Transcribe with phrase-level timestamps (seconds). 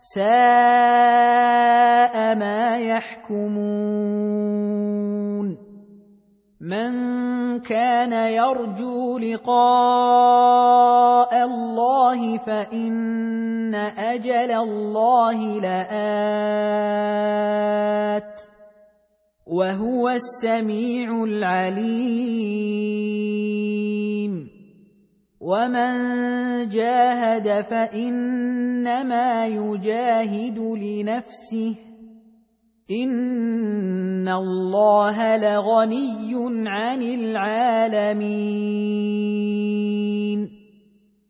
[0.00, 0.24] ساء
[2.36, 4.20] ما يحكمون.
[6.60, 6.92] من
[7.60, 9.46] كان يرجو لقاء
[11.44, 16.00] الله فإن أجل الله لآت
[19.46, 22.50] وهو السميع العليم.
[25.40, 31.74] ومن جاهد فانما يجاهد لنفسه
[32.90, 38.80] ان الله لغني عن العالمين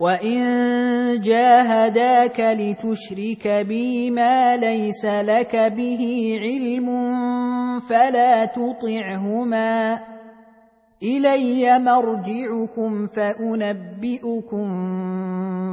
[0.00, 6.02] وان جاهداك لتشرك بي ما ليس لك به
[6.40, 6.88] علم
[7.80, 9.98] فلا تطعهما
[11.02, 14.68] الي مرجعكم فانبئكم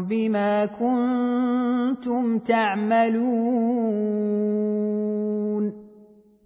[0.10, 3.96] بما كنتم تعملون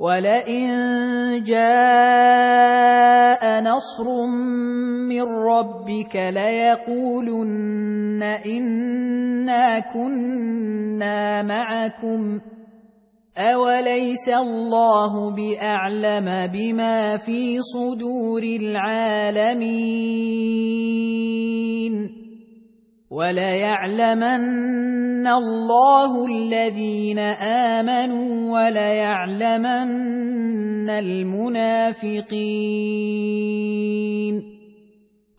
[0.00, 0.68] ولئن
[1.44, 4.26] جاء نصر
[5.08, 12.40] من ربك ليقولن انا كنا معكم
[13.36, 19.10] اوليس الله باعلم بما في صدور العالمين
[23.10, 29.90] وليعلمن الله الذين آمنوا وليعلمن
[30.90, 32.50] المنافقين.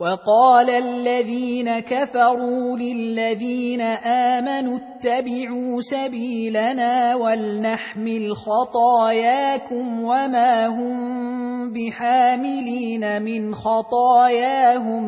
[0.02, 15.04] وقال الذين كفروا للذين آمنوا اتبعوا سبيلنا ولنحمل خطاياكم وما هم بحاملين من خطاياهم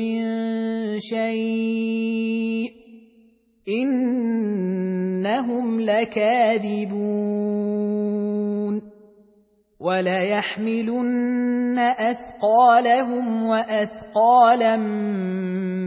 [0.00, 0.20] من
[1.00, 2.68] شيء
[3.68, 6.98] إنهم لكاذبون
[9.80, 14.76] وليحملن أثقالهم وأثقالا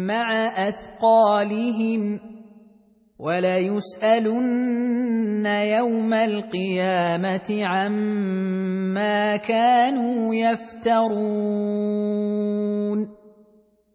[0.08, 0.28] مع
[0.68, 2.20] أثقالهم
[3.20, 4.66] وليسألن
[5.46, 12.02] يوم القيامة عما كانوا يفترون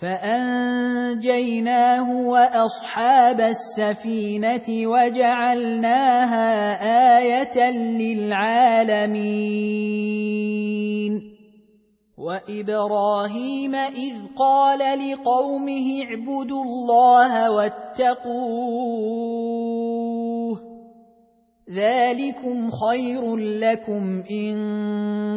[0.00, 1.66] فأنجيناه
[2.26, 6.48] وأصحاب السفينة وجعلناها
[7.18, 7.70] آية
[8.00, 9.20] للعالمين.
[12.18, 18.80] وإبراهيم إذ قال لقومه اعبدوا الله واتقوه
[21.70, 24.56] ذلكم خير لكم ان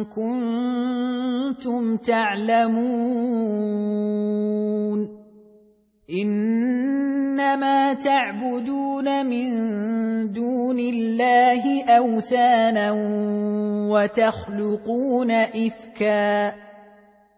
[0.04, 3.24] كنتم تعلمون
[6.10, 9.50] انما تعبدون من
[10.32, 12.92] دون الله اوثانا
[13.90, 16.52] وتخلقون افكا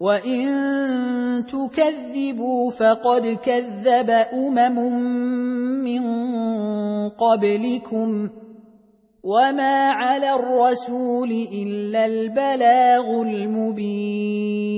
[0.00, 0.46] وان
[1.46, 4.78] تكذبوا فقد كذب امم
[5.84, 6.02] من
[7.08, 8.30] قبلكم
[9.24, 14.68] وما على الرسول الا البلاغ المبين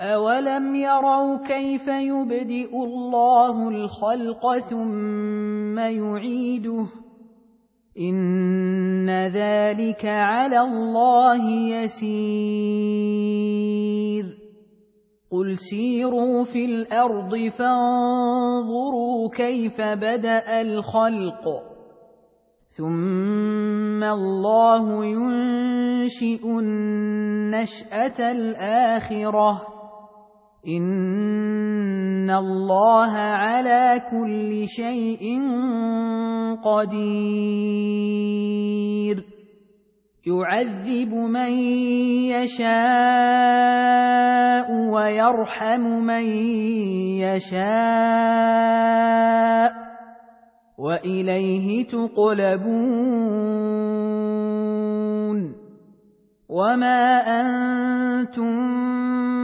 [0.00, 6.86] اولم يروا كيف يبدئ الله الخلق ثم يعيده
[7.98, 12.98] ان ذلك على الله يسير.
[15.30, 21.44] قل سيروا في الأرض فانظروا كيف بدا الخلق.
[22.70, 29.77] ثم الله ينشئ النشاه الاخره.
[30.66, 35.42] ان الله على كل شيء
[36.64, 38.08] قدير
[40.26, 41.52] يعذب من
[42.34, 42.68] يشاء
[44.90, 46.24] ويرحم من
[47.22, 47.68] يشاء
[50.78, 53.18] واليه تقلبون
[56.48, 57.00] وما
[57.40, 58.87] أنتم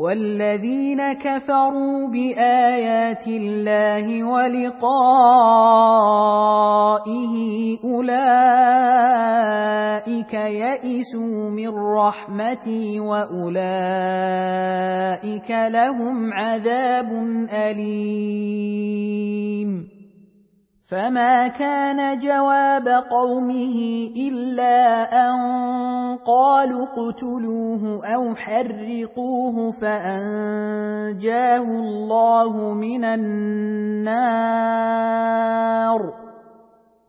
[0.00, 4.94] والذين كفروا بآيات الله ولقائه
[7.84, 8.14] أولئك
[10.34, 13.50] يئسوا من رحمتي وأولئك
[15.50, 17.12] لهم عذاب
[17.52, 18.89] أليم.
[20.90, 23.76] فما كان جواب قومه
[24.16, 25.38] الا ان
[26.26, 33.60] قالوا اقتلوه أو حرقوه فانجاه الله من النار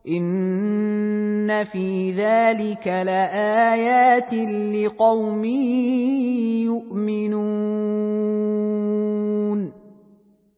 [0.08, 4.34] ان في ذلك لايات
[4.74, 5.44] لقوم
[6.64, 8.02] يؤمنون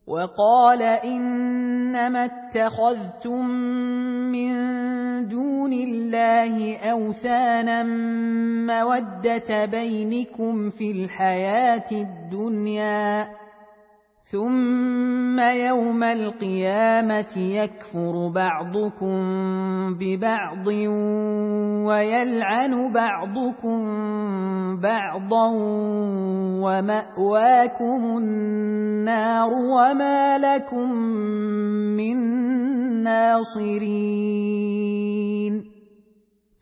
[0.07, 3.45] وقال إنما اتخذتم
[4.33, 4.53] من
[5.29, 7.83] دون الله أوثانا
[8.67, 13.29] مودة بينكم في الحياة الدنيا
[14.25, 19.15] ثم يوم القيامه يكفر بعضكم
[19.95, 20.67] ببعض
[21.87, 23.81] ويلعن بعضكم
[24.81, 25.49] بعضا
[26.65, 30.93] وماواكم النار وما لكم
[31.97, 32.17] من
[33.03, 34.45] ناصرين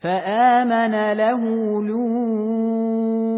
[0.00, 1.42] فامن له
[1.82, 3.32] لوط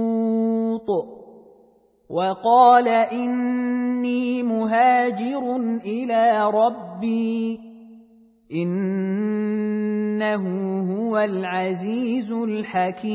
[2.14, 7.58] وقال إني مهاجر إلى ربي
[8.54, 10.44] إنه
[10.94, 13.14] هو العزيز الحكيم.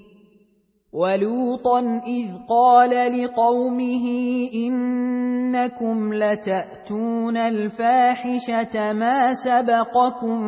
[0.93, 4.05] ولوطا إذ قال لقومه
[4.53, 10.39] إنكم لتأتون الفاحشة ما سبقكم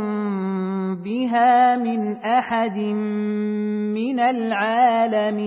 [1.03, 2.77] بها من أحد
[3.95, 5.43] من العالمين.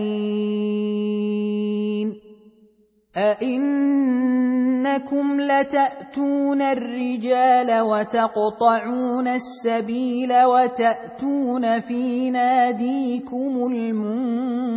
[3.17, 5.01] أئنكم
[5.41, 14.77] لتأتون الرجال وتقطعون السبيل وتأتون في ناديكم المنكر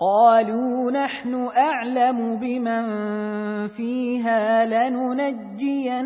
[0.00, 2.86] قالوا نحن أعلم بمن
[3.68, 6.04] فيها لننجينه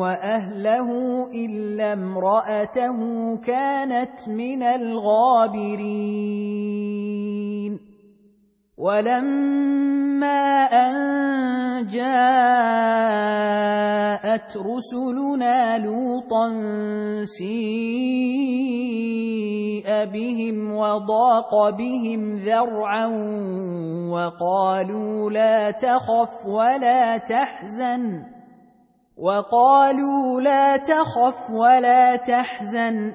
[0.00, 0.88] وأهله
[1.34, 2.98] إلا امرأته
[3.36, 6.20] كانت من الغابرين.
[8.80, 10.96] ولما أن
[11.86, 12.10] جاءت
[14.56, 16.48] رسلنا لوطا
[17.24, 17.50] سيء
[20.04, 23.06] بهم وضاق بهم ذرعا
[24.12, 28.24] وقالوا لا تخف ولا تحزن
[29.20, 33.14] وقالوا لا تخف ولا تحزن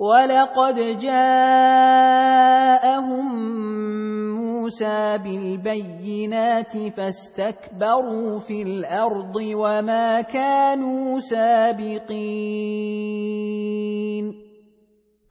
[0.00, 2.00] ولقد جاءهم
[4.34, 12.10] موسى بالبينات فاستكبروا في الأرض وما كانوا سابقين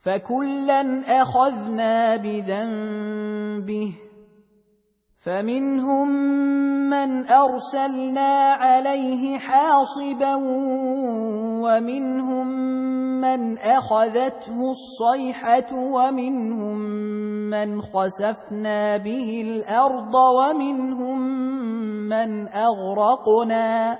[0.06, 3.94] فكلا اخذنا بذنبه
[5.26, 6.10] فمنهم
[6.90, 10.36] من ارسلنا عليه حاصبا
[11.64, 12.48] ومنهم
[13.22, 16.78] من اخذته الصيحه ومنهم
[17.50, 21.20] من خسفنا به الأرض ومنهم
[22.10, 24.00] من اغرقنا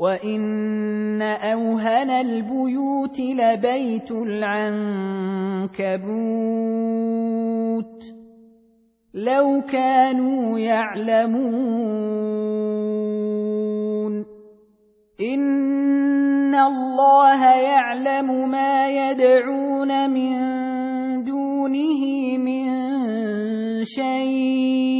[0.00, 4.80] وان اوهن البيوت لبيت العنكبوت
[9.14, 11.90] لو كانوا يعلمون
[15.20, 20.34] ان الله يعلم ما يدعون من
[21.24, 22.70] دونه من
[23.84, 24.99] شيء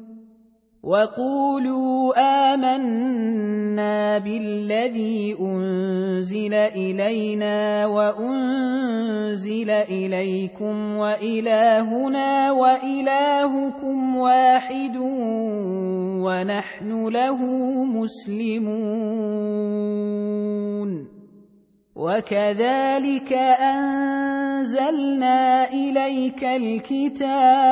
[0.83, 2.13] وقولوا
[2.53, 14.97] آمنا بالذي أنزل إلينا وأنزل إليكم وإلهنا وإلهكم واحد
[16.25, 17.45] ونحن له
[17.85, 19.21] مسلمون
[21.95, 25.39] وكذلك أنزلنا
[25.73, 27.71] إليك الكتاب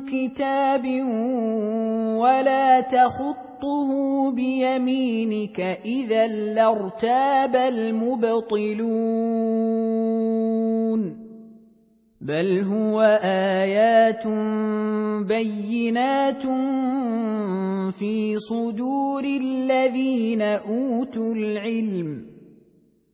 [0.00, 0.84] كتاب
[2.18, 3.90] ولا تخطه
[4.30, 8.86] بيمينك اذا لارتاب المبطلون
[12.20, 14.26] بل هو ايات
[15.26, 16.42] بينات
[17.92, 22.35] في صدور الذين اوتوا العلم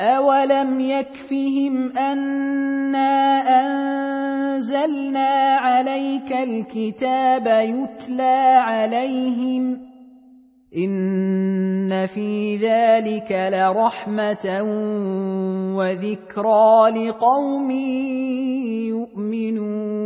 [0.00, 9.86] اولم يكفهم انا انزلنا عليك الكتاب يتلى عليهم
[10.76, 14.62] ان في ذلك لرحمه
[15.76, 17.70] وذكرى لقوم
[18.90, 20.05] يؤمنون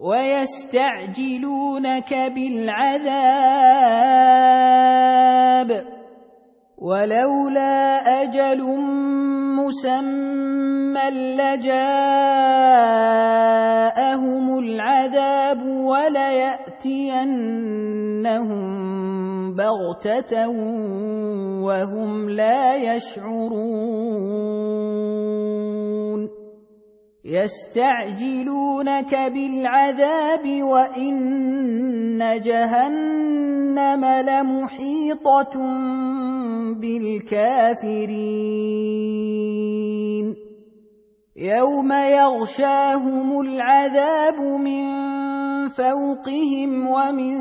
[0.00, 1.52] ويستعجلونك
[2.34, 3.30] بالعذاب.
[6.80, 8.60] ولولا أجل
[9.60, 12.18] مسمى لجاءهم
[14.58, 17.00] العذاب وليأتينهم
[19.54, 20.48] بغتة
[21.60, 24.20] وهم لا يشعرون.
[27.30, 35.54] يستعجلونك بالعذاب وإن جهنم لمحيطة
[36.80, 38.00] بالكافرين.
[41.36, 45.19] يوم يغشاهم العذاب من
[45.80, 47.36] فوقهم ومن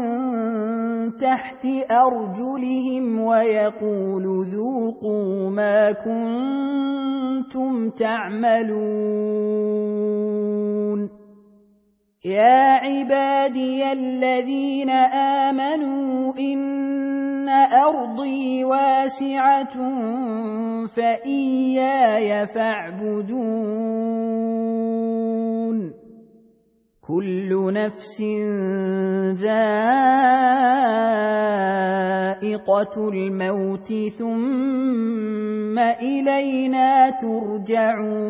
[1.17, 9.09] تحت أرجلهم ويقول ذوقوا ما كنتم تعملون.
[12.25, 14.89] يا عبادي الذين
[15.49, 19.75] آمنوا إن أرضي واسعة
[20.87, 23.99] فإياي فاعبدون.
[27.09, 28.21] كل نفس
[29.41, 30.05] ذائقة
[33.09, 38.29] الموت ثم إلينا ترجعون.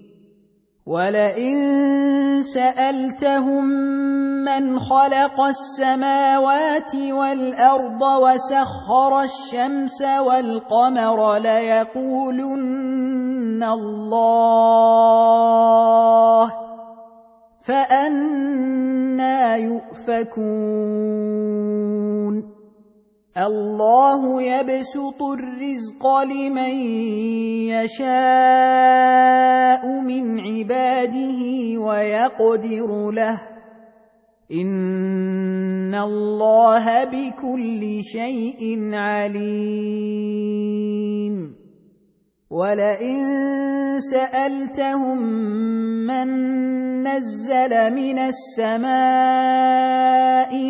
[0.91, 1.55] ولئن
[2.43, 3.65] سالتهم
[4.43, 12.91] من خلق السماوات والارض وسخر الشمس والقمر ليقولن
[13.63, 14.81] الله
[17.61, 21.11] فانا يؤفكون
[23.37, 26.75] الله يبسط الرزق لمن
[27.71, 28.11] يشاء
[30.01, 31.41] من عباده
[31.79, 33.41] ويقدر له.
[34.51, 40.41] إن الله بكل شيء عليم.
[42.51, 43.19] ولئن
[43.99, 45.17] سالتهم
[46.03, 46.27] من
[47.07, 48.91] نزل من السماء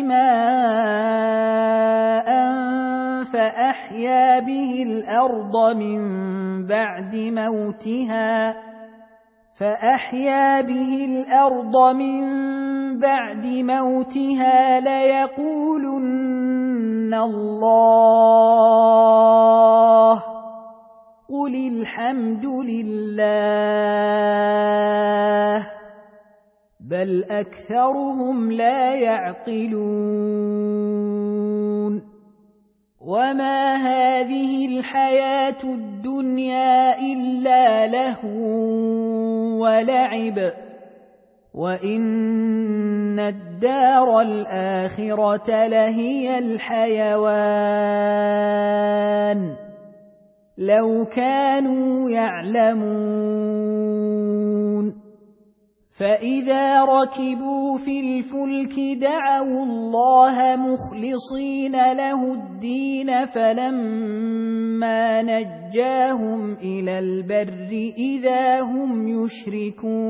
[0.02, 1.32] ماء
[3.24, 6.00] فاحيا به الأرض من
[6.66, 8.54] بعد موتها
[9.58, 12.22] فاحيا به الأرض من
[12.98, 16.34] بعد موتها ليقولن
[17.14, 18.22] الله
[21.32, 23.22] قل الحمد لله
[26.80, 29.72] بل اكثرهم لا يعقلون
[33.00, 38.28] وما هذه الحياة الدنيا الا لهو
[39.62, 40.52] ولعب
[41.54, 47.72] وان الدار الاخره لهي الحيوان
[50.58, 53.72] لو كانوا يعلمون.
[55.98, 69.08] فإذا ركبوا في الفلك دعوا الله مخلصين له الدين فلما نجاهم إلى البر إذا هم
[69.08, 70.02] يشركون.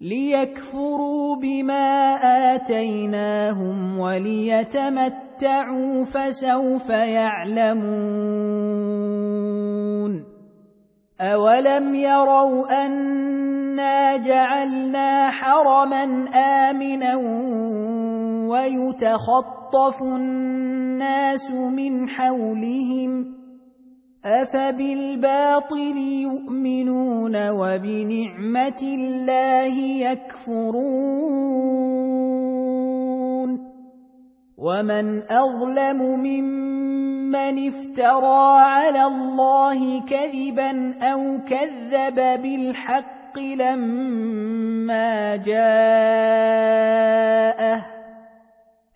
[0.00, 2.14] ليكفروا بما
[2.54, 5.25] آتيناهم وليتمتعوا
[6.04, 8.36] فسوف يعلمون
[11.20, 17.16] اولم يروا انا جعلنا حرما امنا
[18.50, 23.36] ويتخطف الناس من حولهم
[24.24, 29.74] افبالباطل يؤمنون وبنعمه الله
[30.10, 31.56] يكفرون
[34.58, 46.66] ومن اظلم ممن افترى على الله كذبا أو كذب بالحق لما جاءه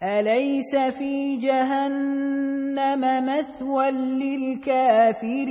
[0.03, 5.51] اليس في جهنم مثوى للكافرين